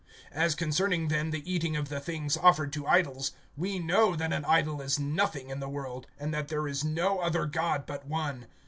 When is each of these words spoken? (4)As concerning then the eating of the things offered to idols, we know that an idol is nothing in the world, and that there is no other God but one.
(4)As 0.35 0.57
concerning 0.57 1.09
then 1.09 1.29
the 1.29 1.47
eating 1.47 1.75
of 1.77 1.89
the 1.89 1.99
things 1.99 2.35
offered 2.35 2.73
to 2.73 2.87
idols, 2.87 3.33
we 3.55 3.77
know 3.77 4.15
that 4.15 4.33
an 4.33 4.43
idol 4.45 4.81
is 4.81 4.97
nothing 4.97 5.51
in 5.51 5.59
the 5.59 5.69
world, 5.69 6.07
and 6.17 6.33
that 6.33 6.47
there 6.47 6.67
is 6.67 6.83
no 6.83 7.19
other 7.19 7.45
God 7.45 7.85
but 7.85 8.07
one. 8.07 8.47